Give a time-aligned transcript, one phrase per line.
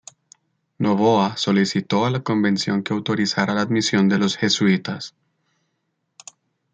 [0.79, 5.13] Noboa solicitó a la Convención que autorizara la admisión de los jesuitas.